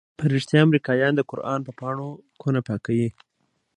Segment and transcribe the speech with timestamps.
[0.17, 2.09] په رښتيا امريکايان د قران په پاڼو
[2.41, 3.07] كونه پاكيي؟